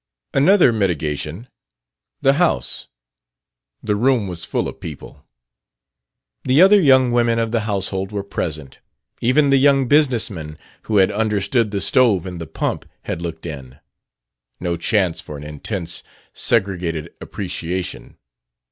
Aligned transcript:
Another 0.33 0.73
mitigation: 0.73 1.47
the 2.23 2.33
house, 2.41 2.87
the 3.83 3.95
room, 3.95 4.27
was 4.27 4.45
full 4.45 4.67
of 4.67 4.79
people. 4.79 5.27
The 6.43 6.59
other 6.59 6.81
young 6.81 7.11
women 7.11 7.37
of 7.37 7.51
the 7.51 7.59
household 7.69 8.11
were 8.11 8.23
present; 8.23 8.79
even 9.21 9.51
the 9.51 9.57
young 9.59 9.87
business 9.87 10.31
man 10.31 10.57
who 10.89 10.97
had 10.97 11.11
understood 11.11 11.69
the 11.69 11.81
stove 11.81 12.25
and 12.25 12.41
the 12.41 12.47
pump 12.47 12.87
had 13.03 13.21
looked 13.21 13.45
in: 13.45 13.77
no 14.59 14.75
chance 14.75 15.21
for 15.21 15.37
an 15.37 15.43
intense, 15.43 16.01
segregated 16.33 17.13
appreciation. 17.21 18.17